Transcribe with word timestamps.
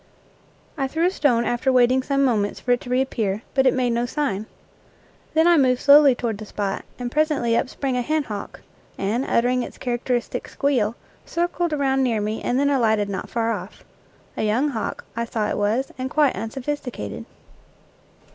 I 0.79 0.87
threw 0.87 1.05
a 1.05 1.11
stone 1.11 1.45
after 1.45 1.71
waiting 1.71 2.01
some 2.01 2.25
moments 2.25 2.59
for 2.59 2.71
it 2.71 2.81
to 2.81 2.89
reappear, 2.89 3.43
but 3.53 3.67
it 3.67 3.73
made 3.75 3.91
no 3.91 4.07
sign. 4.07 4.47
Then 5.35 5.45
I 5.45 5.57
moved 5.57 5.79
slowly 5.79 6.15
toward 6.15 6.39
the 6.39 6.45
spot, 6.47 6.85
and 6.97 7.11
presently 7.11 7.55
up 7.55 7.69
sprang 7.69 7.95
a 7.95 8.01
hen 8.01 8.23
hawk 8.23 8.61
and, 8.97 9.23
uttering 9.23 9.61
its 9.61 9.77
characteristic 9.77 10.47
squeal, 10.47 10.95
circled 11.23 11.71
around 11.71 12.01
near 12.01 12.19
me 12.19 12.41
and 12.41 12.59
then 12.59 12.71
alighted 12.71 13.09
not 13.09 13.29
far 13.29 13.51
off. 13.51 13.85
A 14.35 14.41
young 14.41 14.69
hawk, 14.69 15.03
I 15.15 15.23
saw 15.23 15.47
it 15.49 15.57
was, 15.59 15.91
and 15.99 16.09
quite 16.09 16.35
unsophisticated. 16.35 17.25